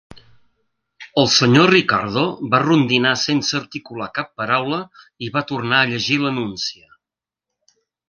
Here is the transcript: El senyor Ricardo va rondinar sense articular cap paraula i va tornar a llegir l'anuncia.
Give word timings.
El 1.23 1.29
senyor 1.33 1.71
Ricardo 1.73 2.23
va 2.55 2.63
rondinar 2.65 3.13
sense 3.25 3.55
articular 3.61 4.09
cap 4.19 4.35
paraula 4.43 4.83
i 5.29 5.33
va 5.39 5.47
tornar 5.55 5.83
a 5.85 5.95
llegir 5.95 6.23
l'anuncia. 6.27 6.91